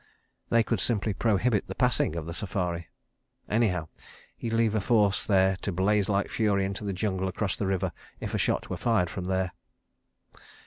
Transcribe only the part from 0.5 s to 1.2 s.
could simply